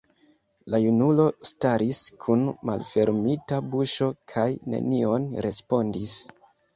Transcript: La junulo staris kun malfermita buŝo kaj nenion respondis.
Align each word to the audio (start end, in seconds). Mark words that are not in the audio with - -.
La 0.73 0.77
junulo 0.83 1.25
staris 1.49 1.99
kun 2.25 2.45
malfermita 2.69 3.59
buŝo 3.75 4.07
kaj 4.33 4.47
nenion 4.75 5.29
respondis. 5.47 6.17